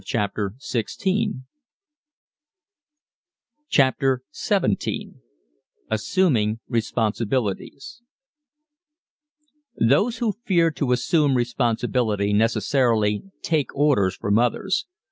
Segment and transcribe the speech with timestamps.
[0.03, 1.41] CHAPTER XVII
[5.91, 8.01] ASSUMING RESPONSIBILITIES
[9.79, 14.87] Those who fear to assume responsibility necessarily take orders from others.